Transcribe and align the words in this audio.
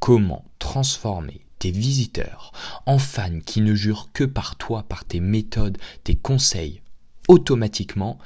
comment 0.00 0.44
transformer 0.58 1.46
tes 1.58 1.70
visiteurs 1.70 2.52
en 2.86 2.98
fans 2.98 3.40
qui 3.44 3.60
ne 3.60 3.74
jurent 3.74 4.08
que 4.12 4.24
par 4.24 4.56
toi, 4.56 4.82
par 4.82 5.04
tes 5.04 5.20
méthodes, 5.20 5.78
tes 6.02 6.16
conseils, 6.16 6.80
automatiquement, 7.28 8.18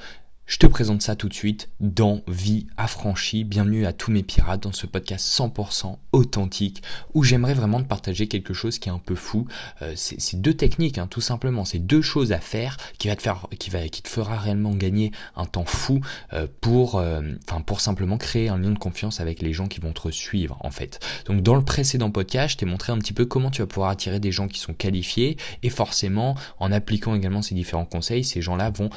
je 0.47 0.59
te 0.59 0.67
présente 0.67 1.01
ça 1.01 1.17
tout 1.17 1.31
de 1.31 1.35
suite 1.35 1.71
dans 1.81 2.21
Vie 2.29 2.67
affranchie. 2.77 3.45
Bienvenue 3.45 3.87
à 3.87 3.95
tous 3.95 4.11
mes 4.11 4.23
pirates 4.23 4.63
dans 4.63 4.73
ce 4.73 4.87
podcast 4.87 5.27
100% 5.27 5.97
authentique 6.13 6.83
où 7.15 7.25
j'aimerais 7.25 7.55
vraiment 7.55 7.83
te 7.83 7.89
partager 7.89 8.29
quelque 8.29 8.53
chose 8.53 8.79
qui 8.79 8.91
est 8.91 8.93
un 8.93 8.99
peu 8.99 9.15
fou. 9.15 9.47
Euh, 9.81 9.95
c'est 9.97 10.39
deux 10.39 10.53
techniques, 10.53 10.99
hein, 10.99 11.07
tout 11.07 11.23
simplement. 11.23 11.65
C'est 11.65 11.79
deux 11.79 12.03
choses 12.03 12.31
à 12.31 12.41
faire 12.41 12.77
qui 12.99 13.09
va 13.09 13.17
te 13.17 13.23
faire, 13.23 13.47
qui 13.59 13.71
va, 13.71 13.89
qui 13.89 14.03
te 14.03 14.09
fera 14.09 14.37
réellement 14.37 14.75
gagner 14.75 15.13
un 15.35 15.47
temps 15.47 15.65
fou 15.65 16.03
euh, 16.35 16.47
pour, 16.61 16.97
euh, 16.97 17.23
enfin, 17.49 17.63
pour 17.63 17.81
simplement 17.81 18.19
créer 18.19 18.51
un 18.51 18.59
lien 18.59 18.71
de 18.71 18.79
confiance 18.79 19.21
avec 19.21 19.41
les 19.41 19.55
gens 19.55 19.67
qui 19.67 19.81
vont 19.81 19.93
te 19.93 20.11
suivre, 20.11 20.59
en 20.61 20.71
fait. 20.71 21.01
Donc, 21.25 21.43
dans 21.43 21.55
le 21.55 21.65
précédent 21.65 22.11
podcast, 22.11 22.53
je 22.53 22.57
t'ai 22.59 22.67
montré 22.67 22.93
un 22.93 22.99
petit 22.99 23.15
peu 23.15 23.25
comment 23.25 23.51
tu 23.51 23.63
vas 23.63 23.67
pouvoir 23.67 23.89
attirer 23.89 24.21
des 24.21 24.31
gens 24.31 24.49
qui 24.49 24.61
sont 24.61 24.75
qualifiés 24.75 25.39
et 25.63 25.71
forcément, 25.71 26.37
en 26.59 26.71
appliquant 26.71 27.15
également 27.15 27.41
ces 27.41 27.55
différents 27.55 27.87
conseils, 27.87 28.25
ces 28.25 28.43
gens-là 28.43 28.71
vont 28.71 28.91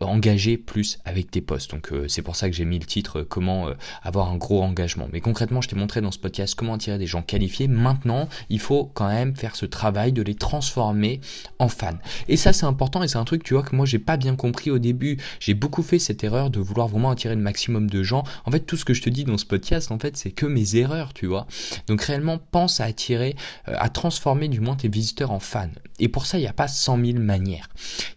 engager 0.00 0.56
plus 0.56 0.87
avec 1.04 1.30
tes 1.30 1.40
posts. 1.40 1.70
Donc 1.70 1.92
euh, 1.92 2.08
c'est 2.08 2.22
pour 2.22 2.36
ça 2.36 2.48
que 2.48 2.56
j'ai 2.56 2.64
mis 2.64 2.78
le 2.78 2.84
titre 2.84 3.20
euh, 3.20 3.26
comment 3.28 3.68
euh, 3.68 3.74
avoir 4.02 4.30
un 4.30 4.36
gros 4.36 4.62
engagement. 4.62 5.08
Mais 5.12 5.20
concrètement, 5.20 5.60
je 5.60 5.68
t'ai 5.68 5.76
montré 5.76 6.00
dans 6.00 6.10
ce 6.10 6.18
podcast 6.18 6.54
comment 6.54 6.74
attirer 6.74 6.98
des 6.98 7.06
gens 7.06 7.22
qualifiés. 7.22 7.68
Maintenant, 7.68 8.28
il 8.48 8.60
faut 8.60 8.90
quand 8.94 9.08
même 9.08 9.36
faire 9.36 9.56
ce 9.56 9.66
travail 9.66 10.12
de 10.12 10.22
les 10.22 10.34
transformer 10.34 11.20
en 11.58 11.68
fans. 11.68 11.98
Et 12.28 12.36
ça 12.36 12.52
c'est 12.52 12.66
important 12.66 13.02
et 13.02 13.08
c'est 13.08 13.18
un 13.18 13.24
truc 13.24 13.42
tu 13.44 13.54
vois 13.54 13.62
que 13.62 13.74
moi 13.74 13.86
j'ai 13.86 13.98
pas 13.98 14.16
bien 14.16 14.36
compris 14.36 14.70
au 14.70 14.78
début. 14.78 15.18
J'ai 15.40 15.54
beaucoup 15.54 15.82
fait 15.82 15.98
cette 15.98 16.24
erreur 16.24 16.50
de 16.50 16.60
vouloir 16.60 16.88
vraiment 16.88 17.10
attirer 17.10 17.34
le 17.34 17.42
maximum 17.42 17.88
de 17.90 18.02
gens. 18.02 18.24
En 18.44 18.50
fait, 18.50 18.60
tout 18.60 18.76
ce 18.76 18.84
que 18.84 18.94
je 18.94 19.02
te 19.02 19.10
dis 19.10 19.24
dans 19.24 19.38
ce 19.38 19.46
podcast, 19.46 19.90
en 19.90 19.98
fait, 19.98 20.16
c'est 20.16 20.30
que 20.30 20.46
mes 20.46 20.76
erreurs, 20.76 21.12
tu 21.12 21.26
vois. 21.26 21.46
Donc 21.86 22.02
réellement, 22.02 22.38
pense 22.50 22.80
à 22.80 22.84
attirer, 22.84 23.36
à 23.66 23.88
transformer 23.88 24.48
du 24.48 24.60
moins 24.60 24.76
tes 24.76 24.88
visiteurs 24.88 25.30
en 25.30 25.40
fans. 25.40 25.68
Et 26.00 26.08
pour 26.08 26.26
ça, 26.26 26.38
il 26.38 26.42
n'y 26.42 26.46
a 26.46 26.52
pas 26.52 26.68
100 26.68 27.04
000 27.04 27.18
manières. 27.18 27.68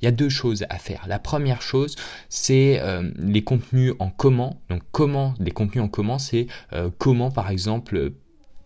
Il 0.02 0.06
y 0.06 0.08
a 0.08 0.12
deux 0.12 0.30
choses 0.30 0.66
à 0.70 0.78
faire. 0.78 1.06
La 1.08 1.20
première 1.20 1.62
chose, 1.62 1.96
c'est 2.30 2.61
euh, 2.80 3.10
les 3.18 3.44
contenus 3.44 3.94
en 4.00 4.10
comment. 4.10 4.62
Donc 4.70 4.82
comment 4.92 5.34
les 5.40 5.52
contenus 5.52 5.84
en 5.84 5.88
comment, 5.88 6.20
c'est 6.20 6.48
euh, 6.74 6.90
comment 6.98 7.32
par 7.32 7.50
exemple 7.50 8.14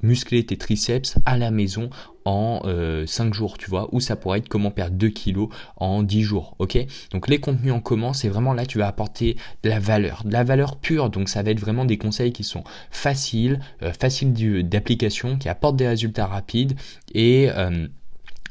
muscler 0.02 0.46
tes 0.46 0.58
triceps 0.58 1.18
à 1.26 1.38
la 1.38 1.50
maison 1.50 1.90
en 2.26 2.62
5 2.64 2.68
euh, 2.68 3.34
jours, 3.34 3.58
tu 3.58 3.70
vois, 3.70 3.88
ou 3.92 4.00
ça 4.00 4.16
pourrait 4.16 4.40
être 4.40 4.50
comment 4.50 4.70
perdre 4.70 4.96
2 4.98 5.10
kilos 5.10 5.50
en 5.78 6.04
10 6.04 6.22
jours, 6.22 6.56
ok? 6.60 6.78
Donc 7.12 7.28
les 7.28 7.40
contenus 7.40 7.74
en 7.74 7.80
comment, 7.80 8.14
c'est 8.14 8.30
vraiment 8.30 8.54
là 8.54 8.66
tu 8.66 8.78
vas 8.78 8.88
apporter 8.88 9.36
de 9.64 9.70
la 9.70 9.80
valeur, 9.80 10.24
de 10.24 10.32
la 10.32 10.44
valeur 10.44 10.78
pure, 10.78 11.10
donc 11.10 11.30
ça 11.30 11.42
va 11.42 11.52
être 11.52 11.60
vraiment 11.60 11.86
des 11.86 11.98
conseils 11.98 12.34
qui 12.34 12.44
sont 12.44 12.64
faciles, 12.92 13.60
faciles 14.00 14.34
d'application, 14.68 15.38
qui 15.38 15.50
apportent 15.50 15.78
des 15.78 15.88
résultats 15.88 16.28
rapides 16.28 16.76
et 17.14 17.50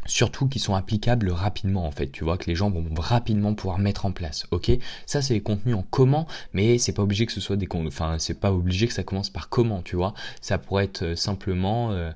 surtout 0.06 0.48
qui 0.48 0.58
sont 0.58 0.74
applicables 0.74 1.30
rapidement 1.30 1.86
en 1.86 1.91
fait. 1.91 2.08
Tu 2.08 2.24
vois 2.24 2.38
que 2.38 2.47
les 2.47 2.55
gens 2.55 2.70
vont 2.70 2.84
rapidement 2.97 3.55
pouvoir 3.55 3.78
mettre 3.78 4.06
en 4.06 4.12
place 4.12 4.46
ok? 4.50 4.72
Ça 5.06 5.22
c'est 5.22 5.34
les 5.34 5.42
contenus 5.42 5.77
en 5.77 5.84
comment 5.91 6.27
mais 6.52 6.78
c'est 6.78 6.92
pas 6.92 7.02
obligé 7.02 7.27
que 7.27 7.33
ce 7.33 7.41
soit 7.41 7.56
des 7.56 7.69
enfin 7.72 8.16
c'est 8.19 8.38
pas 8.41 8.52
obligé 8.52 8.86
que 8.86 8.92
ça 8.92 9.02
commence 9.02 9.30
par 9.30 9.48
comment 9.48 9.83
tu 9.83 9.96
vois? 9.96 10.14
Ça 10.41 10.58
pourrait 10.58 10.84
être 10.84 11.02
euh, 11.02 11.16
simplement 11.16 11.92
euh, 11.92 12.11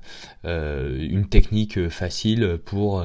euh, 0.45 0.97
une 0.99 1.27
technique 1.27 1.89
facile 1.89 2.59
pour 2.65 3.03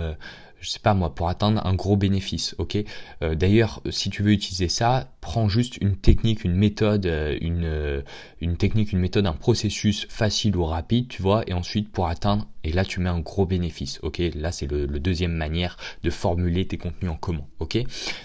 je 0.60 0.70
sais 0.70 0.78
pas 0.78 0.94
moi, 0.94 1.14
pour 1.14 1.28
atteindre 1.28 1.66
un 1.66 1.74
gros 1.74 1.96
bénéfice, 1.96 2.54
ok? 2.56 2.78
D'ailleurs, 3.20 3.82
si 3.90 4.08
tu 4.08 4.22
veux 4.22 4.32
utiliser 4.32 4.68
ça, 4.68 5.10
prends 5.20 5.46
juste 5.46 5.76
une 5.82 5.94
technique, 5.96 6.42
une 6.42 6.54
méthode, 6.54 7.04
une, 7.04 8.02
une 8.40 8.56
technique, 8.56 8.92
une 8.92 8.98
méthode, 8.98 9.26
un 9.26 9.34
processus 9.34 10.06
facile 10.08 10.56
ou 10.56 10.64
rapide, 10.64 11.08
tu 11.08 11.20
vois, 11.20 11.42
et 11.46 11.52
ensuite 11.52 11.92
pour 11.92 12.08
atteindre 12.08 12.46
et 12.64 12.72
là, 12.72 12.84
tu 12.84 12.98
mets 13.00 13.10
un 13.10 13.20
gros 13.20 13.46
bénéfice. 13.46 14.00
Ok, 14.02 14.20
là, 14.34 14.50
c'est 14.50 14.66
le, 14.66 14.86
deuxième 14.86 15.32
manière 15.32 15.76
de 16.02 16.10
formuler 16.10 16.66
tes 16.66 16.78
contenus 16.78 17.10
en 17.10 17.16
commun. 17.16 17.44
Ok, 17.58 17.78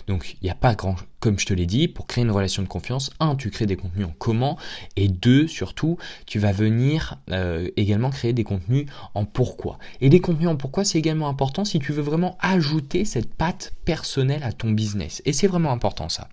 donc 0.08 0.38
il 0.42 0.46
n'y 0.46 0.50
a 0.50 0.56
pas 0.56 0.76
grand, 0.76 0.96
comme 1.20 1.38
je 1.38 1.46
te 1.46 1.54
l'ai 1.54 1.66
dit, 1.66 1.90
pour 1.90 2.08
créer 2.08 2.24
une 2.24 2.32
relation 2.32 2.64
de 2.64 2.68
confiance. 2.68 3.12
Un, 3.20 3.36
tu 3.36 3.52
crées 3.52 3.66
des 3.66 3.76
contenus 3.76 4.08
en 4.08 4.12
commun, 4.18 4.56
et 4.96 5.10
deux, 5.10 5.48
surtout, 5.48 5.98
tu 6.26 6.40
vas 6.40 6.54
venir 6.54 7.18
euh, 7.32 7.70
également 7.76 8.10
créer 8.10 8.32
des 8.32 8.46
contenus 8.46 8.86
en 9.14 9.26
pourquoi. 9.26 9.78
Et 10.00 10.10
les 10.10 10.22
contenus 10.22 10.48
en 10.48 10.56
pourquoi, 10.56 10.86
c'est 10.86 10.98
également 10.98 11.28
important 11.28 11.66
si 11.66 11.80
tu 11.80 11.92
veux 11.92 12.02
vraiment 12.02 12.38
ajouter 12.40 13.04
cette 13.04 13.34
patte 13.34 13.74
personnelle 13.84 14.44
à 14.44 14.54
ton 14.54 14.72
business. 14.72 15.22
Et 15.26 15.34
c'est 15.34 15.48
vraiment 15.48 15.72
important 15.72 16.08
ça. 16.08 16.30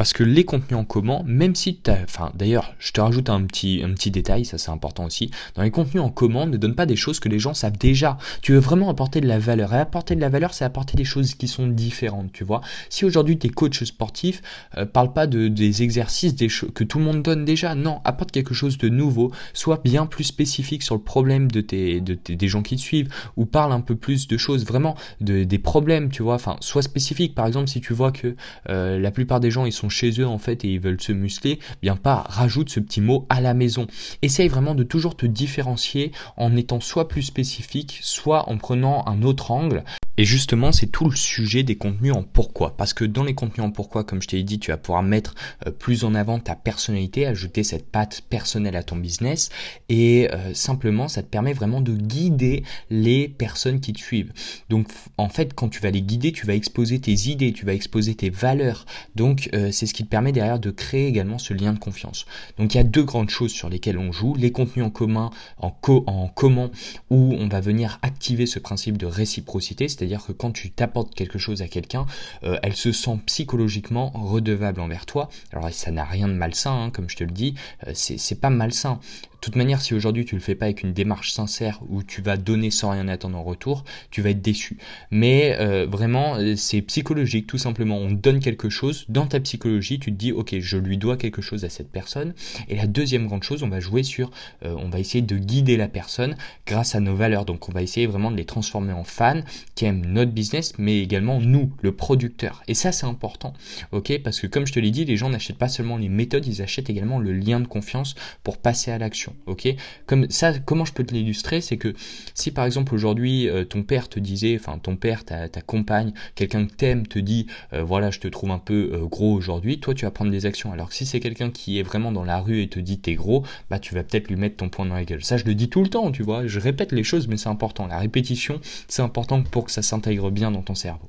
Parce 0.00 0.14
que 0.14 0.24
les 0.24 0.46
contenus 0.46 0.80
en 0.80 0.86
commun, 0.86 1.22
même 1.26 1.54
si 1.54 1.76
tu 1.76 1.90
as... 1.90 1.98
Enfin, 2.04 2.32
d'ailleurs, 2.34 2.72
je 2.78 2.90
te 2.90 3.02
rajoute 3.02 3.28
un 3.28 3.44
petit, 3.44 3.82
un 3.84 3.92
petit 3.92 4.10
détail, 4.10 4.46
ça 4.46 4.56
c'est 4.56 4.70
important 4.70 5.04
aussi. 5.04 5.30
Dans 5.56 5.62
les 5.62 5.70
contenus 5.70 6.02
en 6.02 6.08
commun, 6.08 6.46
ne 6.46 6.56
donne 6.56 6.74
pas 6.74 6.86
des 6.86 6.96
choses 6.96 7.20
que 7.20 7.28
les 7.28 7.38
gens 7.38 7.52
savent 7.52 7.76
déjà. 7.76 8.16
Tu 8.40 8.52
veux 8.52 8.60
vraiment 8.60 8.88
apporter 8.88 9.20
de 9.20 9.26
la 9.26 9.38
valeur. 9.38 9.74
Et 9.74 9.76
apporter 9.76 10.16
de 10.16 10.22
la 10.22 10.30
valeur, 10.30 10.54
c'est 10.54 10.64
apporter 10.64 10.96
des 10.96 11.04
choses 11.04 11.34
qui 11.34 11.48
sont 11.48 11.66
différentes, 11.66 12.32
tu 12.32 12.44
vois. 12.44 12.62
Si 12.88 13.04
aujourd'hui 13.04 13.38
tu 13.38 13.48
es 13.48 13.50
coach 13.50 13.84
sportif, 13.84 14.40
euh, 14.78 14.86
parle 14.86 15.12
pas 15.12 15.26
de, 15.26 15.48
des 15.48 15.82
exercices 15.82 16.34
des 16.34 16.48
que 16.48 16.82
tout 16.82 16.98
le 16.98 17.04
monde 17.04 17.22
donne 17.22 17.44
déjà. 17.44 17.74
Non, 17.74 18.00
apporte 18.04 18.30
quelque 18.30 18.54
chose 18.54 18.78
de 18.78 18.88
nouveau. 18.88 19.32
Sois 19.52 19.82
bien 19.84 20.06
plus 20.06 20.24
spécifique 20.24 20.82
sur 20.82 20.94
le 20.94 21.02
problème 21.02 21.50
de 21.50 21.60
tes, 21.60 22.00
de 22.00 22.14
tes, 22.14 22.36
des 22.36 22.48
gens 22.48 22.62
qui 22.62 22.76
te 22.76 22.80
suivent. 22.80 23.12
Ou 23.36 23.44
parle 23.44 23.72
un 23.72 23.82
peu 23.82 23.96
plus 23.96 24.28
de 24.28 24.38
choses, 24.38 24.64
vraiment, 24.64 24.96
de, 25.20 25.44
des 25.44 25.58
problèmes, 25.58 26.08
tu 26.08 26.22
vois. 26.22 26.36
Enfin, 26.36 26.56
sois 26.60 26.80
spécifique. 26.80 27.34
Par 27.34 27.46
exemple, 27.46 27.68
si 27.68 27.82
tu 27.82 27.92
vois 27.92 28.12
que 28.12 28.34
euh, 28.70 28.98
la 28.98 29.10
plupart 29.10 29.40
des 29.40 29.50
gens, 29.50 29.66
ils 29.66 29.72
sont 29.72 29.89
chez 29.90 30.20
eux 30.20 30.26
en 30.26 30.38
fait 30.38 30.64
et 30.64 30.68
ils 30.68 30.80
veulent 30.80 31.00
se 31.00 31.12
muscler, 31.12 31.58
bien 31.82 31.96
pas 31.96 32.24
rajoute 32.28 32.70
ce 32.70 32.80
petit 32.80 33.00
mot 33.00 33.26
à 33.28 33.40
la 33.40 33.54
maison. 33.54 33.86
Essaye 34.22 34.48
vraiment 34.48 34.74
de 34.74 34.84
toujours 34.84 35.16
te 35.16 35.26
différencier 35.26 36.12
en 36.36 36.56
étant 36.56 36.80
soit 36.80 37.08
plus 37.08 37.22
spécifique, 37.22 37.98
soit 38.02 38.48
en 38.48 38.56
prenant 38.56 39.04
un 39.06 39.22
autre 39.22 39.50
angle 39.50 39.84
et 40.20 40.24
justement, 40.26 40.70
c'est 40.70 40.88
tout 40.88 41.08
le 41.08 41.16
sujet 41.16 41.62
des 41.62 41.76
contenus 41.76 42.12
en 42.12 42.22
pourquoi. 42.22 42.76
Parce 42.76 42.92
que 42.92 43.06
dans 43.06 43.24
les 43.24 43.32
contenus 43.32 43.64
en 43.64 43.70
pourquoi, 43.70 44.04
comme 44.04 44.20
je 44.20 44.28
t'ai 44.28 44.42
dit, 44.42 44.58
tu 44.58 44.70
vas 44.70 44.76
pouvoir 44.76 45.02
mettre 45.02 45.34
euh, 45.66 45.70
plus 45.70 46.04
en 46.04 46.14
avant 46.14 46.38
ta 46.38 46.54
personnalité, 46.54 47.24
ajouter 47.24 47.64
cette 47.64 47.90
patte 47.90 48.20
personnelle 48.28 48.76
à 48.76 48.82
ton 48.82 48.96
business. 48.96 49.48
Et 49.88 50.28
euh, 50.30 50.52
simplement, 50.52 51.08
ça 51.08 51.22
te 51.22 51.28
permet 51.28 51.54
vraiment 51.54 51.80
de 51.80 51.94
guider 51.94 52.64
les 52.90 53.28
personnes 53.28 53.80
qui 53.80 53.94
te 53.94 53.98
suivent. 53.98 54.34
Donc, 54.68 54.88
en 55.16 55.30
fait, 55.30 55.54
quand 55.54 55.70
tu 55.70 55.80
vas 55.80 55.90
les 55.90 56.02
guider, 56.02 56.32
tu 56.32 56.44
vas 56.44 56.54
exposer 56.54 57.00
tes 57.00 57.30
idées, 57.30 57.54
tu 57.54 57.64
vas 57.64 57.72
exposer 57.72 58.14
tes 58.14 58.28
valeurs. 58.28 58.84
Donc, 59.14 59.48
euh, 59.54 59.72
c'est 59.72 59.86
ce 59.86 59.94
qui 59.94 60.04
te 60.04 60.10
permet 60.10 60.32
derrière 60.32 60.58
de 60.58 60.70
créer 60.70 61.06
également 61.06 61.38
ce 61.38 61.54
lien 61.54 61.72
de 61.72 61.78
confiance. 61.78 62.26
Donc, 62.58 62.74
il 62.74 62.76
y 62.76 62.80
a 62.80 62.84
deux 62.84 63.04
grandes 63.04 63.30
choses 63.30 63.52
sur 63.52 63.70
lesquelles 63.70 63.96
on 63.96 64.12
joue. 64.12 64.34
Les 64.34 64.52
contenus 64.52 64.84
en 64.84 64.90
commun, 64.90 65.30
en, 65.56 65.70
co 65.70 66.04
en 66.06 66.28
commun, 66.28 66.70
où 67.08 67.34
on 67.38 67.48
va 67.48 67.62
venir 67.62 67.98
activer 68.02 68.44
ce 68.44 68.58
principe 68.58 68.98
de 68.98 69.06
réciprocité, 69.06 69.88
c'est-à-dire 69.88 70.09
c'est-à-dire 70.10 70.26
que 70.26 70.32
quand 70.32 70.50
tu 70.50 70.72
t'apportes 70.72 71.14
quelque 71.14 71.38
chose 71.38 71.62
à 71.62 71.68
quelqu'un, 71.68 72.04
euh, 72.42 72.58
elle 72.64 72.74
se 72.74 72.90
sent 72.90 73.16
psychologiquement 73.26 74.10
redevable 74.10 74.80
envers 74.80 75.06
toi. 75.06 75.28
Alors 75.52 75.70
ça 75.70 75.92
n'a 75.92 76.04
rien 76.04 76.26
de 76.26 76.32
malsain, 76.32 76.72
hein, 76.86 76.90
comme 76.90 77.08
je 77.08 77.16
te 77.16 77.22
le 77.22 77.30
dis, 77.30 77.54
euh, 77.86 77.92
c'est 77.94 78.40
pas 78.40 78.50
malsain 78.50 78.98
toute 79.40 79.56
manière, 79.56 79.80
si 79.80 79.94
aujourd'hui 79.94 80.24
tu 80.24 80.34
le 80.34 80.40
fais 80.40 80.54
pas 80.54 80.66
avec 80.66 80.82
une 80.82 80.92
démarche 80.92 81.32
sincère 81.32 81.80
où 81.88 82.02
tu 82.02 82.20
vas 82.20 82.36
donner 82.36 82.70
sans 82.70 82.90
rien 82.90 83.08
attendre 83.08 83.38
en 83.38 83.42
retour, 83.42 83.84
tu 84.10 84.22
vas 84.22 84.30
être 84.30 84.42
déçu. 84.42 84.76
Mais 85.10 85.56
euh, 85.58 85.86
vraiment, 85.86 86.36
euh, 86.36 86.56
c'est 86.56 86.82
psychologique, 86.82 87.46
tout 87.46 87.58
simplement. 87.58 87.96
On 87.96 88.10
donne 88.10 88.40
quelque 88.40 88.68
chose 88.68 89.06
dans 89.08 89.26
ta 89.26 89.40
psychologie, 89.40 89.98
tu 89.98 90.12
te 90.12 90.16
dis, 90.16 90.32
ok, 90.32 90.58
je 90.58 90.76
lui 90.76 90.98
dois 90.98 91.16
quelque 91.16 91.42
chose 91.42 91.64
à 91.64 91.70
cette 91.70 91.90
personne. 91.90 92.34
Et 92.68 92.76
la 92.76 92.86
deuxième 92.86 93.26
grande 93.26 93.42
chose, 93.42 93.62
on 93.62 93.68
va 93.68 93.80
jouer 93.80 94.02
sur, 94.02 94.30
euh, 94.64 94.74
on 94.78 94.88
va 94.88 94.98
essayer 94.98 95.22
de 95.22 95.36
guider 95.36 95.76
la 95.76 95.88
personne 95.88 96.36
grâce 96.66 96.94
à 96.94 97.00
nos 97.00 97.14
valeurs. 97.14 97.44
Donc, 97.44 97.68
on 97.68 97.72
va 97.72 97.82
essayer 97.82 98.06
vraiment 98.06 98.30
de 98.30 98.36
les 98.36 98.44
transformer 98.44 98.92
en 98.92 99.04
fans 99.04 99.40
qui 99.74 99.86
aiment 99.86 100.04
notre 100.04 100.32
business, 100.32 100.74
mais 100.78 101.00
également 101.00 101.40
nous, 101.40 101.72
le 101.80 101.92
producteur. 101.92 102.62
Et 102.68 102.74
ça, 102.74 102.92
c'est 102.92 103.06
important, 103.06 103.54
ok, 103.92 104.20
parce 104.22 104.40
que 104.40 104.46
comme 104.46 104.66
je 104.66 104.72
te 104.72 104.80
l'ai 104.80 104.90
dit, 104.90 105.04
les 105.04 105.16
gens 105.16 105.30
n'achètent 105.30 105.58
pas 105.58 105.68
seulement 105.68 105.96
les 105.96 106.08
méthodes, 106.08 106.46
ils 106.46 106.62
achètent 106.62 106.90
également 106.90 107.18
le 107.18 107.32
lien 107.32 107.60
de 107.60 107.66
confiance 107.66 108.14
pour 108.42 108.58
passer 108.58 108.90
à 108.90 108.98
l'action 108.98 109.29
ok? 109.46 109.68
Comme 110.06 110.30
ça, 110.30 110.58
comment 110.58 110.84
je 110.84 110.92
peux 110.92 111.04
te 111.04 111.14
l'illustrer 111.14 111.60
C'est 111.60 111.76
que 111.76 111.94
si 112.34 112.50
par 112.50 112.64
exemple 112.64 112.94
aujourd'hui 112.94 113.48
euh, 113.48 113.64
ton 113.64 113.82
père 113.82 114.08
te 114.08 114.18
disait, 114.20 114.56
enfin 114.58 114.78
ton 114.78 114.96
père, 114.96 115.24
ta, 115.24 115.48
compagne, 115.66 116.12
quelqu'un 116.34 116.66
que 116.66 116.72
t'aimes 116.72 117.06
te 117.06 117.18
dit, 117.18 117.46
euh, 117.72 117.82
voilà, 117.82 118.10
je 118.10 118.18
te 118.18 118.28
trouve 118.28 118.50
un 118.50 118.58
peu 118.58 118.90
euh, 118.92 119.06
gros 119.06 119.32
aujourd'hui, 119.32 119.80
toi 119.80 119.94
tu 119.94 120.04
vas 120.04 120.10
prendre 120.10 120.30
des 120.30 120.46
actions. 120.46 120.72
Alors 120.72 120.88
que 120.88 120.94
si 120.94 121.06
c'est 121.06 121.20
quelqu'un 121.20 121.50
qui 121.50 121.78
est 121.78 121.82
vraiment 121.82 122.12
dans 122.12 122.24
la 122.24 122.40
rue 122.40 122.62
et 122.62 122.68
te 122.68 122.80
dit 122.80 122.98
t'es 122.98 123.14
gros, 123.14 123.44
bah 123.70 123.78
tu 123.78 123.94
vas 123.94 124.02
peut-être 124.02 124.28
lui 124.28 124.36
mettre 124.36 124.56
ton 124.56 124.68
poing 124.68 124.86
dans 124.86 124.94
la 124.94 125.04
gueule. 125.04 125.24
Ça 125.24 125.36
je 125.36 125.44
le 125.44 125.54
dis 125.54 125.68
tout 125.68 125.82
le 125.82 125.88
temps, 125.88 126.10
tu 126.12 126.22
vois. 126.22 126.46
Je 126.46 126.60
répète 126.60 126.92
les 126.92 127.04
choses, 127.04 127.28
mais 127.28 127.36
c'est 127.36 127.48
important. 127.48 127.86
La 127.86 127.98
répétition, 127.98 128.60
c'est 128.88 129.02
important 129.02 129.42
pour 129.42 129.64
que 129.64 129.70
ça 129.70 129.82
s'intègre 129.82 130.30
bien 130.30 130.50
dans 130.50 130.62
ton 130.62 130.74
cerveau. 130.74 131.08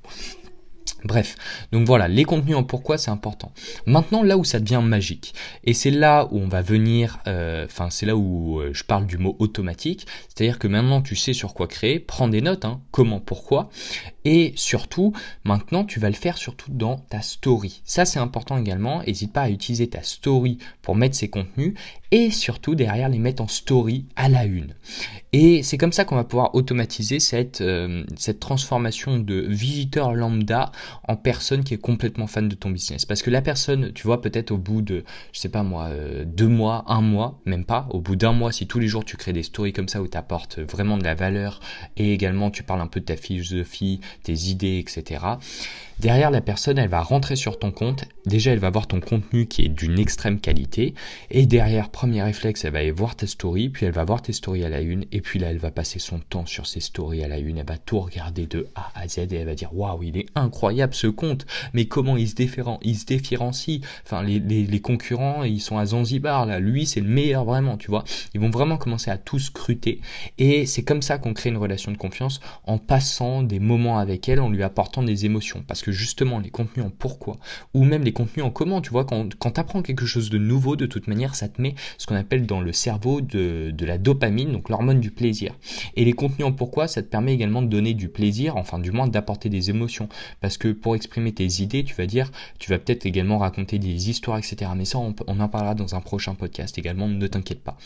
Bref, 1.03 1.35
donc 1.71 1.87
voilà, 1.87 2.07
les 2.07 2.25
contenus 2.25 2.55
en 2.55 2.63
pourquoi 2.63 2.97
c'est 2.99 3.09
important. 3.09 3.51
Maintenant, 3.87 4.21
là 4.21 4.37
où 4.37 4.43
ça 4.43 4.59
devient 4.59 4.81
magique, 4.83 5.33
et 5.63 5.73
c'est 5.73 5.89
là 5.89 6.27
où 6.31 6.37
on 6.37 6.47
va 6.47 6.61
venir, 6.61 7.19
euh, 7.25 7.65
enfin 7.65 7.89
c'est 7.89 8.05
là 8.05 8.15
où 8.15 8.59
euh, 8.59 8.69
je 8.73 8.83
parle 8.83 9.07
du 9.07 9.17
mot 9.17 9.35
automatique, 9.39 10.05
c'est-à-dire 10.27 10.59
que 10.59 10.67
maintenant 10.67 11.01
tu 11.01 11.15
sais 11.15 11.33
sur 11.33 11.55
quoi 11.55 11.67
créer, 11.67 11.99
prends 11.99 12.27
des 12.27 12.41
notes, 12.41 12.65
hein, 12.65 12.81
comment, 12.91 13.19
pourquoi, 13.19 13.69
et 14.25 14.53
surtout, 14.55 15.13
maintenant 15.43 15.85
tu 15.85 15.99
vas 15.99 16.09
le 16.09 16.15
faire 16.15 16.37
surtout 16.37 16.71
dans 16.71 16.97
ta 16.97 17.21
story. 17.21 17.81
Ça 17.83 18.05
c'est 18.05 18.19
important 18.19 18.57
également, 18.57 19.01
n'hésite 19.01 19.33
pas 19.33 19.43
à 19.43 19.49
utiliser 19.49 19.89
ta 19.89 20.03
story 20.03 20.59
pour 20.83 20.95
mettre 20.95 21.15
ces 21.15 21.29
contenus, 21.29 21.73
et 22.11 22.29
surtout 22.29 22.75
derrière 22.75 23.09
les 23.09 23.19
mettre 23.19 23.41
en 23.41 23.47
story 23.47 24.05
à 24.15 24.29
la 24.29 24.45
une. 24.45 24.75
Et 25.33 25.63
c'est 25.63 25.77
comme 25.77 25.93
ça 25.93 26.03
qu'on 26.03 26.15
va 26.15 26.25
pouvoir 26.25 26.53
automatiser 26.55 27.21
cette, 27.21 27.61
euh, 27.61 28.03
cette 28.17 28.41
transformation 28.41 29.17
de 29.17 29.45
visiteur 29.47 30.13
lambda 30.13 30.73
en 31.07 31.15
personne 31.15 31.63
qui 31.63 31.73
est 31.73 31.77
complètement 31.77 32.27
fan 32.27 32.49
de 32.49 32.55
ton 32.55 32.69
business. 32.69 33.05
Parce 33.05 33.21
que 33.21 33.29
la 33.29 33.41
personne, 33.41 33.93
tu 33.93 34.03
vois, 34.03 34.21
peut-être 34.21 34.51
au 34.51 34.57
bout 34.57 34.81
de, 34.81 35.05
je 35.31 35.39
sais 35.39 35.49
pas 35.49 35.63
moi, 35.63 35.85
euh, 35.85 36.25
deux 36.25 36.49
mois, 36.49 36.83
un 36.87 37.01
mois, 37.01 37.39
même 37.45 37.63
pas, 37.63 37.87
au 37.91 38.01
bout 38.01 38.17
d'un 38.17 38.33
mois, 38.33 38.51
si 38.51 38.67
tous 38.67 38.79
les 38.79 38.87
jours 38.87 39.05
tu 39.05 39.15
crées 39.15 39.33
des 39.33 39.43
stories 39.43 39.71
comme 39.71 39.87
ça 39.87 40.01
où 40.01 40.07
tu 40.07 40.17
apportes 40.17 40.59
vraiment 40.59 40.97
de 40.97 41.05
la 41.05 41.15
valeur 41.15 41.61
et 41.95 42.13
également 42.13 42.51
tu 42.51 42.63
parles 42.63 42.81
un 42.81 42.87
peu 42.87 42.99
de 42.99 43.05
ta 43.05 43.15
philosophie, 43.15 44.01
tes 44.23 44.33
idées, 44.33 44.79
etc. 44.79 45.21
Derrière, 46.01 46.31
la 46.31 46.41
personne, 46.41 46.79
elle 46.79 46.89
va 46.89 47.03
rentrer 47.03 47.35
sur 47.35 47.59
ton 47.59 47.69
compte. 47.71 48.05
Déjà, 48.25 48.51
elle 48.51 48.59
va 48.59 48.71
voir 48.71 48.87
ton 48.87 48.99
contenu 48.99 49.45
qui 49.45 49.61
est 49.61 49.67
d'une 49.67 49.99
extrême 49.99 50.39
qualité. 50.39 50.95
Et 51.29 51.45
derrière, 51.45 51.89
premier 52.01 52.24
réflexe, 52.24 52.65
elle 52.65 52.74
va 52.74 52.80
aller 52.80 52.89
voir 52.89 53.15
tes 53.15 53.27
stories, 53.27 53.69
puis 53.69 53.86
elle 53.86 53.92
va 53.92 54.03
voir 54.03 54.24
tes 54.24 54.33
stories 54.33 54.65
à 54.65 54.69
la 54.69 54.81
une. 54.81 55.06
Et 55.12 55.21
puis 55.21 55.38
là, 55.38 55.51
elle 55.51 55.59
va 55.59 55.69
passer 55.69 56.00
son 56.00 56.18
temps 56.18 56.48
sur 56.48 56.65
ses 56.65 56.80
stories 56.80 57.24
à 57.24 57.27
la 57.27 57.38
une. 57.38 57.59
Elle 57.59 57.68
va 57.68 57.77
tout 57.77 58.00
regarder 58.00 58.48
de 58.48 58.65
A 58.74 58.92
à 58.95 59.07
Z 59.07 59.19
et 59.19 59.36
elle 59.36 59.45
va 59.45 59.53
dire 59.53 59.69
Waouh, 59.71 60.01
il 60.01 60.18
est 60.18 60.25
incroyable 60.33 60.95
ce 60.95 61.06
compte. 61.06 61.45
Mais 61.74 61.86
comment 61.86 62.18
il 62.18 62.27
se, 62.27 62.33
différencie? 62.33 63.81
Enfin, 64.03 64.24
les, 64.24 64.81
concurrents, 64.81 65.44
ils 65.44 65.62
sont 65.62 65.77
à 65.77 65.86
Zanzibar 65.86 66.48
là. 66.48 66.59
Lui, 66.59 66.88
c'est 66.88 67.01
le 67.01 67.07
meilleur 67.07 67.45
vraiment, 67.45 67.77
tu 67.77 67.92
vois. 67.92 68.03
Ils 68.33 68.42
vont 68.42 68.50
vraiment 68.50 68.77
commencer 68.77 69.12
à 69.12 69.19
tout 69.19 69.38
scruter. 69.38 70.01
Et 70.39 70.65
c'est 70.65 70.83
comme 70.83 71.03
ça 71.03 71.19
qu'on 71.19 71.36
crée 71.36 71.50
une 71.51 71.57
relation 71.57 71.92
de 71.92 71.98
confiance 71.98 72.39
en 72.63 72.80
passant 72.80 73.44
des 73.44 73.59
moments 73.59 74.00
avec 74.00 74.27
elle, 74.27 74.39
en 74.39 74.50
lui 74.50 74.63
apportant 74.63 75.03
des 75.03 75.25
émotions. 75.25 75.63
Parce 75.68 75.83
que 75.83 75.92
justement 75.92 76.39
les 76.39 76.50
contenus 76.50 76.83
en 76.83 76.89
pourquoi, 76.89 77.38
ou 77.75 77.83
même 77.83 78.03
les 78.03 78.12
contenus 78.12 78.44
en 78.44 78.50
comment, 78.50 78.81
tu 78.81 78.89
vois, 78.89 79.06
quand, 79.06 79.36
quand 79.36 79.51
tu 79.51 79.59
apprends 79.59 79.83
quelque 79.83 80.07
chose 80.07 80.31
de 80.31 80.39
nouveau, 80.39 80.75
de 80.75 80.88
toute 80.88 81.06
manière, 81.06 81.36
ça 81.36 81.48
te 81.48 81.62
met 81.62 81.75
ce 81.97 82.07
qu'on 82.07 82.15
appelle 82.15 82.45
dans 82.45 82.61
le 82.61 82.73
cerveau 82.73 83.21
de, 83.21 83.73
la 83.81 83.97
dopamine, 83.97 84.51
donc 84.51 84.69
l'hormone 84.69 84.99
du 84.99 85.11
plaisir. 85.11 85.55
Et 85.95 86.05
les 86.05 86.13
contenus 86.13 86.47
en 86.47 86.51
pourquoi, 86.51 86.88
ça 86.88 87.01
te 87.01 87.07
permet 87.07 87.33
également 87.33 87.61
de 87.61 87.67
donner 87.67 87.93
du 87.93 88.09
plaisir, 88.09 88.57
enfin 88.57 88.79
du 88.79 88.91
moins 88.91 89.07
d'apporter 89.07 89.49
des 89.49 89.69
émotions, 89.69 90.07
parce 90.39 90.57
que 90.57 90.69
pour 90.69 90.95
exprimer 90.95 91.31
tes 91.31 91.61
idées, 91.61 91.83
tu 91.83 91.95
vas 91.95 92.05
dire, 92.05 92.31
tu 92.59 92.69
vas 92.69 92.79
peut-être 92.79 93.05
également 93.05 93.38
raconter 93.38 93.79
des 93.79 94.09
histoires, 94.09 94.38
etc. 94.38 94.71
Mais 94.75 94.85
ça, 94.85 94.99
on, 94.99 95.13
en 95.27 95.47
parlera 95.49 95.75
dans 95.75 95.95
un 95.95 96.01
prochain 96.01 96.35
podcast 96.35 96.77
également, 96.77 97.07
ne 97.07 97.27
t'inquiète 97.27 97.63
pas. 97.63 97.77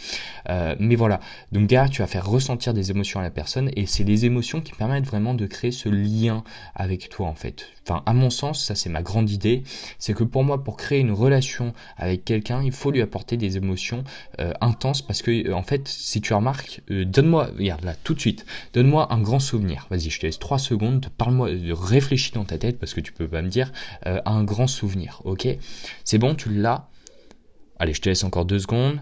Euh, 0.50 0.76
mais 0.80 0.96
voilà, 0.96 1.20
donc 1.52 1.68
derrière, 1.68 1.90
tu 1.90 2.02
vas 2.02 2.08
faire 2.08 2.28
ressentir 2.28 2.74
des 2.74 2.92
émotions 2.92 3.20
à 3.20 3.24
la 3.24 3.32
personne, 3.32 3.70
et 3.76 3.86
c'est 3.86 4.04
les 4.04 4.26
émotions 4.26 4.62
qui 4.62 4.74
permettent 4.74 5.06
vraiment 5.06 5.34
de 5.34 5.46
créer 5.46 5.72
ce 5.72 5.90
lien 5.90 6.44
avec 6.76 7.10
toi, 7.10 7.28
en 7.28 7.36
fait. 7.36 7.68
Enfin, 7.88 8.02
à 8.06 8.14
mon 8.14 8.32
sens, 8.32 8.66
ça 8.66 8.74
c'est 8.74 8.90
ma 8.90 9.04
grande 9.04 9.30
idée, 9.30 9.64
c'est 10.00 10.14
que 10.14 10.24
pour 10.24 10.44
moi, 10.44 10.64
pour 10.64 10.76
créer 10.76 11.00
une 11.00 11.12
relation 11.12 11.74
avec 11.98 12.26
quelqu'un, 12.26 12.64
il 12.64 12.72
faut 12.72 12.92
lui 12.92 13.02
apporter 13.02 13.38
des 13.38 13.58
émotions 13.58 13.95
euh, 14.40 14.54
intenses 14.62 15.02
parce 15.02 15.22
que, 15.22 15.48
euh, 15.48 15.56
en 15.56 15.64
fait, 15.64 15.88
si 15.88 16.22
tu 16.22 16.34
remarques, 16.34 16.82
euh, 16.92 17.06
donne-moi, 17.06 17.50
regarde 17.58 17.84
là, 17.84 17.96
tout 18.04 18.14
de 18.14 18.20
suite, 18.20 18.46
donne-moi 18.74 19.14
un 19.14 19.22
grand 19.22 19.40
souvenir. 19.40 19.88
Vas-y, 19.90 20.10
je 20.10 20.20
te 20.20 20.26
laisse 20.26 20.40
trois 20.40 20.60
secondes, 20.60 21.08
parle-moi, 21.18 21.50
réfléchis 21.72 22.32
dans 22.34 22.46
ta 22.46 22.58
tête 22.58 22.80
parce 22.80 22.94
que 22.94 23.02
tu 23.02 23.12
peux 23.12 23.28
pas 23.28 23.42
me 23.42 23.50
dire 23.50 23.72
un 24.04 24.44
grand 24.44 24.68
souvenir, 24.68 25.22
ok? 25.26 25.48
C'est 26.04 26.18
bon, 26.18 26.36
tu 26.36 26.50
l'as? 26.50 26.90
Allez, 27.80 27.94
je 27.94 28.02
te 28.02 28.10
laisse 28.10 28.24
encore 28.24 28.46
deux 28.46 28.60
secondes. 28.60 29.02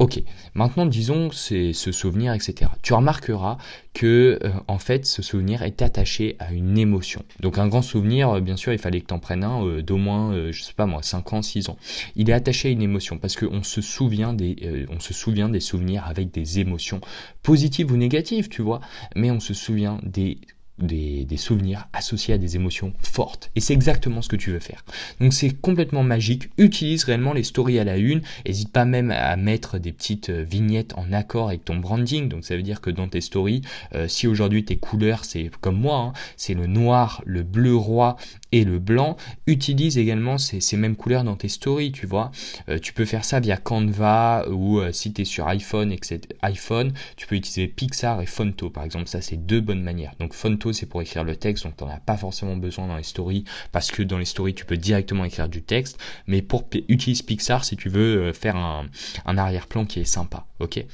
Ok, 0.00 0.20
maintenant 0.54 0.86
disons 0.86 1.30
c'est 1.30 1.72
ce 1.72 1.92
souvenir, 1.92 2.34
etc. 2.34 2.68
Tu 2.82 2.94
remarqueras 2.94 3.58
que 3.92 4.40
euh, 4.42 4.50
en 4.66 4.80
fait 4.80 5.06
ce 5.06 5.22
souvenir 5.22 5.62
est 5.62 5.82
attaché 5.82 6.34
à 6.40 6.52
une 6.52 6.76
émotion. 6.76 7.24
Donc 7.38 7.58
un 7.58 7.68
grand 7.68 7.80
souvenir, 7.80 8.28
euh, 8.28 8.40
bien 8.40 8.56
sûr, 8.56 8.72
il 8.72 8.80
fallait 8.80 9.00
que 9.00 9.06
tu 9.06 9.14
en 9.14 9.20
prennes 9.20 9.44
un 9.44 9.64
euh, 9.64 9.82
d'au 9.82 9.96
moins, 9.96 10.50
je 10.50 10.62
sais 10.62 10.72
pas 10.72 10.86
moi, 10.86 11.00
5 11.04 11.32
ans, 11.34 11.42
6 11.42 11.68
ans. 11.68 11.76
Il 12.16 12.28
est 12.28 12.32
attaché 12.32 12.68
à 12.68 12.70
une 12.72 12.82
émotion 12.82 13.18
parce 13.18 13.36
qu'on 13.36 13.62
se 13.62 13.80
souvient 13.80 14.32
des, 14.32 14.86
on 14.90 14.98
se 14.98 15.14
souvient 15.14 15.48
des 15.48 15.60
souvenirs 15.60 16.04
avec 16.08 16.32
des 16.32 16.58
émotions 16.58 17.00
positives 17.44 17.92
ou 17.92 17.96
négatives, 17.96 18.48
tu 18.48 18.62
vois, 18.62 18.80
mais 19.14 19.30
on 19.30 19.38
se 19.38 19.54
souvient 19.54 20.00
des 20.02 20.38
des, 20.78 21.36
souvenirs 21.36 21.88
associés 21.92 22.34
à 22.34 22.38
des 22.38 22.56
émotions 22.56 22.92
fortes. 23.02 23.50
Et 23.54 23.60
c'est 23.60 23.74
exactement 23.74 24.22
ce 24.22 24.28
que 24.28 24.36
tu 24.36 24.50
veux 24.50 24.60
faire. 24.60 24.84
Donc 25.20 25.32
c'est 25.32 25.50
complètement 25.50 26.02
magique. 26.02 26.50
Utilise 26.58 27.04
réellement 27.04 27.32
les 27.32 27.42
stories 27.42 27.78
à 27.78 27.84
la 27.84 27.96
une. 27.96 28.22
N'hésite 28.46 28.72
pas 28.72 28.84
même 28.84 29.10
à 29.10 29.36
mettre 29.36 29.78
des 29.78 29.92
petites 29.92 30.30
euh, 30.30 30.42
vignettes 30.42 30.94
en 30.96 31.12
accord 31.12 31.48
avec 31.48 31.64
ton 31.64 31.76
branding. 31.76 32.28
Donc 32.28 32.44
ça 32.44 32.56
veut 32.56 32.62
dire 32.62 32.80
que 32.80 32.90
dans 32.90 33.08
tes 33.08 33.20
stories, 33.20 33.62
euh, 33.94 34.08
si 34.08 34.26
aujourd'hui 34.26 34.64
tes 34.64 34.76
couleurs, 34.76 35.24
c'est 35.24 35.50
comme 35.60 35.78
moi, 35.78 35.98
hein, 35.98 36.12
c'est 36.36 36.54
le 36.54 36.66
noir, 36.66 37.22
le 37.26 37.42
bleu 37.42 37.74
roi 37.74 38.16
et 38.52 38.64
le 38.64 38.78
blanc, 38.78 39.16
utilise 39.46 39.98
également 39.98 40.38
ces, 40.38 40.76
mêmes 40.76 40.96
couleurs 40.96 41.24
dans 41.24 41.36
tes 41.36 41.48
stories, 41.48 41.92
tu 41.92 42.06
vois. 42.06 42.30
Euh, 42.68 42.78
tu 42.78 42.92
peux 42.92 43.04
faire 43.04 43.24
ça 43.24 43.40
via 43.40 43.56
Canva 43.56 44.46
ou 44.48 44.80
si 44.92 45.12
tu 45.12 45.22
es 45.22 45.24
sur 45.24 45.46
iPhone, 45.48 45.92
etc., 45.92 46.20
iPhone, 46.42 46.92
tu 47.16 47.26
peux 47.26 47.34
utiliser 47.34 47.66
Pixar 47.66 48.20
et 48.20 48.26
Fonto 48.26 48.70
par 48.70 48.84
exemple. 48.84 49.08
Ça 49.08 49.20
c'est 49.20 49.36
deux 49.36 49.60
bonnes 49.60 49.82
manières. 49.82 50.14
Donc 50.20 50.34
c'est 50.72 50.86
pour 50.86 51.02
écrire 51.02 51.24
le 51.24 51.36
texte, 51.36 51.64
donc 51.64 51.76
tu 51.76 51.84
n'en 51.84 51.90
as 51.90 52.00
pas 52.00 52.16
forcément 52.16 52.56
besoin 52.56 52.86
dans 52.86 52.96
les 52.96 53.02
stories, 53.02 53.44
parce 53.72 53.90
que 53.90 54.02
dans 54.02 54.18
les 54.18 54.24
stories, 54.24 54.54
tu 54.54 54.64
peux 54.64 54.76
directement 54.76 55.24
écrire 55.24 55.48
du 55.48 55.62
texte. 55.62 55.98
Mais 56.26 56.42
pour 56.42 56.68
utilise 56.88 57.22
Pixar 57.22 57.64
si 57.64 57.76
tu 57.76 57.88
veux 57.88 58.28
euh, 58.28 58.32
faire 58.32 58.56
un, 58.56 58.86
un 59.26 59.38
arrière-plan 59.38 59.84
qui 59.84 60.00
est 60.00 60.04
sympa, 60.04 60.46
ok? 60.60 60.84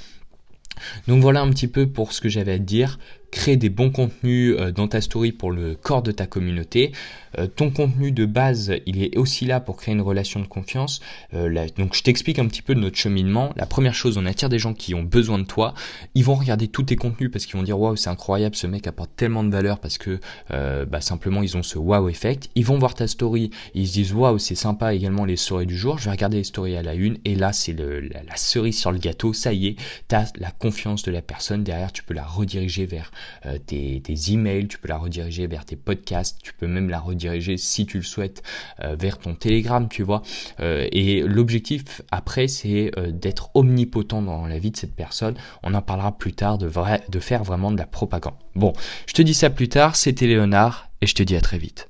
Donc 1.09 1.21
voilà 1.21 1.43
un 1.43 1.51
petit 1.51 1.69
peu 1.69 1.87
pour 1.87 2.13
ce 2.13 2.21
que 2.21 2.29
j'avais 2.29 2.53
à 2.53 2.59
te 2.59 2.63
dire 2.63 2.99
crée 3.31 3.57
des 3.57 3.71
bons 3.71 3.91
contenus 3.91 4.57
euh, 4.59 4.73
dans 4.73 4.89
ta 4.89 5.01
story 5.01 5.33
pour 5.33 5.53
le 5.53 5.75
corps 5.75 6.03
de 6.03 6.13
ta 6.13 6.27
communauté. 6.27 6.93
Euh, 7.39 7.47
ton 7.47 7.71
contenu 7.71 8.11
de 8.11 8.27
base, 8.27 8.73
il 8.87 9.03
est 9.03 9.17
aussi 9.17 9.47
là 9.47 9.61
pour 9.61 9.77
créer 9.77 9.95
une 9.95 10.01
relation 10.01 10.41
de 10.41 10.47
confiance. 10.47 11.01
Euh, 11.35 11.69
donc 11.77 11.95
je 11.95 12.03
t'explique 12.03 12.39
un 12.39 12.47
petit 12.47 12.63
peu 12.63 12.75
de 12.75 12.81
notre 12.81 12.97
cheminement. 12.97 13.53
La 13.57 13.67
première 13.67 13.95
chose, 13.95 14.19
on 14.19 14.27
attire 14.27 14.49
des 14.49 14.59
gens 14.59 14.75
qui 14.75 14.95
ont 14.95 15.03
besoin 15.03 15.39
de 15.39 15.45
toi. 15.45 15.75
Ils 16.15 16.25
vont 16.25 16.35
regarder 16.35 16.69
tous 16.69 16.83
tes 16.83 16.97
contenus 16.97 17.31
parce 17.31 17.47
qu'ils 17.47 17.57
vont 17.57 17.63
dire 17.63 17.79
waouh 17.79 17.97
c'est 17.97 18.11
incroyable, 18.11 18.57
ce 18.57 18.67
mec 18.67 18.87
apporte 18.87 19.11
tellement 19.17 19.45
de 19.45 19.51
valeur 19.51 19.79
parce 19.79 19.99
que 19.99 20.19
bah, 20.49 21.01
simplement 21.01 21.43
ils 21.43 21.57
ont 21.57 21.63
ce 21.63 21.79
wow 21.79 22.09
effect. 22.09 22.51
Ils 22.55 22.65
vont 22.65 22.79
voir 22.79 22.95
ta 22.95 23.07
story, 23.07 23.51
ils 23.75 23.87
se 23.87 23.93
disent 23.93 24.13
waouh 24.13 24.39
c'est 24.39 24.55
sympa 24.55 24.95
également 24.95 25.25
les 25.25 25.37
stories 25.37 25.67
du 25.67 25.77
jour. 25.77 25.99
Je 25.99 26.07
vais 26.07 26.11
regarder 26.11 26.39
les 26.39 26.45
stories 26.45 26.77
à 26.77 26.83
la 26.83 26.95
une 26.95 27.19
et 27.25 27.35
là 27.35 27.53
c'est 27.53 27.73
la, 27.73 28.01
la 28.01 28.37
cerise 28.37 28.79
sur 28.79 28.91
le 28.91 28.99
gâteau. 28.99 29.33
Ça 29.33 29.53
y 29.53 29.69
est, 29.69 29.77
tu 30.09 30.15
as 30.15 30.33
la 30.39 30.51
confiance 30.51 31.03
de 31.03 31.13
la 31.13 31.23
personne 31.23 31.63
derrière. 31.63 31.93
Tu 31.93 32.03
peux 32.03 32.15
la 32.15 32.25
rediriger 32.25 32.87
vers 32.87 33.13
euh, 33.47 33.59
tes, 33.59 34.03
emails, 34.29 34.69
tu 34.69 34.79
peux 34.79 34.89
la 34.89 34.99
rediriger 34.99 35.47
vers 35.47 35.65
tes 35.65 35.77
podcasts, 35.77 36.39
tu 36.43 36.53
peux 36.53 36.67
même 36.67 36.89
la 36.89 37.01
rediriger 37.01 37.57
si 37.57 37.87
tu 37.87 37.99
le 37.99 38.03
souhaites 38.03 38.43
euh, 38.83 38.97
vers 38.99 39.19
ton 39.19 39.35
Telegram, 39.35 39.89
tu 39.89 40.03
vois. 40.03 40.23
Euh, 40.61 40.87
et 40.93 41.23
l'objectif 41.23 42.03
après, 42.11 42.49
c'est 42.49 42.91
d'être 43.09 43.51
omnipotent 43.55 44.23
dans 44.23 44.47
la 44.47 44.59
vie 44.59 44.71
de 44.71 44.77
cette 44.77 44.95
personne. 44.95 45.35
On 45.63 45.75
en 45.75 45.83
parlera 45.83 46.17
plus 46.17 46.33
tard 46.33 46.59
de, 46.59 46.71
de 47.09 47.21
faire 47.21 47.45
vraiment 47.45 47.71
de 47.71 47.79
la 47.79 47.87
propagande. 47.87 48.35
Bon, 48.55 48.73
je 49.07 49.13
te 49.13 49.23
dis 49.23 49.35
ça 49.35 49.51
plus 49.51 49.69
tard, 49.69 49.97
c'était 49.97 50.27
Léonard 50.27 50.91
et 51.01 51.07
je 51.07 51.15
te 51.15 51.23
dis 51.23 51.37
à 51.37 51.41
très 51.41 51.59
vite. 51.59 51.89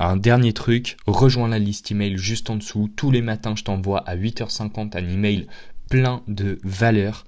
Un 0.00 0.16
dernier 0.16 0.52
truc, 0.52 0.96
rejoins 1.06 1.48
la 1.48 1.58
liste 1.58 1.90
email 1.90 2.16
juste 2.18 2.50
en 2.50 2.56
dessous. 2.56 2.88
Tous 2.94 3.10
les 3.10 3.22
matins, 3.22 3.56
je 3.56 3.64
t'envoie 3.64 4.00
à 4.08 4.16
8h50 4.16 4.96
un 4.96 5.08
email 5.08 5.48
plein 5.90 6.22
de 6.28 6.60
valeurs 6.62 7.24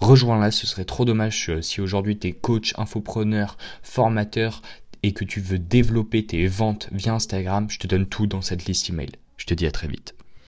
rejoins-la, 0.00 0.50
ce 0.50 0.66
serait 0.66 0.84
trop 0.84 1.04
dommage 1.04 1.50
euh, 1.50 1.62
si 1.62 1.80
aujourd'hui 1.80 2.18
tu 2.18 2.32
coach, 2.34 2.74
infopreneur, 2.76 3.56
formateur 3.82 4.62
et 5.02 5.12
que 5.12 5.24
tu 5.24 5.40
veux 5.40 5.58
développer 5.58 6.24
tes 6.24 6.46
ventes 6.46 6.88
via 6.92 7.14
Instagram, 7.14 7.68
je 7.68 7.78
te 7.78 7.86
donne 7.86 8.06
tout 8.06 8.26
dans 8.26 8.42
cette 8.42 8.64
liste 8.64 8.88
email. 8.88 9.10
Je 9.36 9.46
te 9.46 9.54
dis 9.54 9.66
à 9.66 9.70
très 9.70 9.88
vite. 9.88 10.14